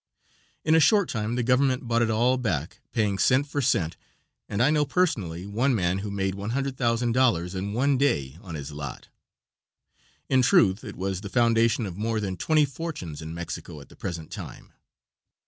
In 0.65 0.73
a 0.73 0.79
short 0.79 1.09
time 1.09 1.35
the 1.35 1.43
government 1.43 1.87
bought 1.87 2.01
it 2.01 2.09
all 2.09 2.37
back, 2.39 2.79
paying 2.91 3.19
cent 3.19 3.45
for 3.45 3.61
cent, 3.61 3.97
and 4.49 4.59
I 4.59 4.71
know 4.71 4.83
personally 4.83 5.45
one 5.45 5.75
man 5.75 5.99
who 5.99 6.09
made 6.09 6.33
$100,000 6.33 7.55
in 7.55 7.73
one 7.73 7.99
day 7.99 8.39
on 8.41 8.55
his 8.55 8.71
lot. 8.71 9.09
In 10.27 10.41
truth, 10.41 10.83
it 10.83 10.95
was 10.95 11.21
the 11.21 11.29
foundation 11.29 11.85
of 11.85 11.97
more 11.97 12.19
than 12.19 12.35
twenty 12.35 12.65
fortunes 12.65 13.21
in 13.21 13.35
Mexico 13.35 13.79
at 13.79 13.89
the 13.89 13.95
present 13.95 14.31
time. 14.31 14.73